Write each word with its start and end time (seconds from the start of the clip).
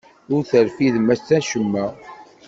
Ur 0.33 0.41
terfidemt 0.49 1.15
acemma. 1.37 1.85